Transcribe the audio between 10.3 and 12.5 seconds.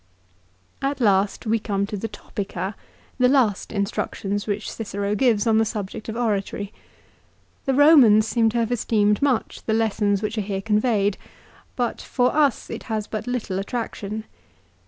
are here conveyed; but for